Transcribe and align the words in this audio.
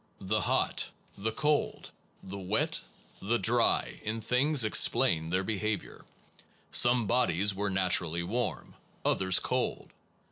The 0.21 0.41
hot, 0.41 0.89
the 1.15 1.31
cold, 1.31 1.91
the 2.23 2.39
wet, 2.39 2.81
the 3.21 3.37
dry 3.37 4.01
in 4.03 4.19
things 4.19 4.63
explained 4.63 5.31
their 5.31 5.43
behavior. 5.43 6.05
Some 6.71 7.05
bodies 7.05 7.53
were 7.53 7.69
naturally 7.69 8.23
warm, 8.23 8.73
others 9.05 9.37
cold. 9.37 9.91